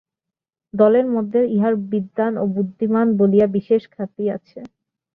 [0.73, 4.59] দলের মধ্যে ইঁহার বিদ্বান ও বুদ্ধিমান বলিয়া বিশেষ খ্যাতি আছে।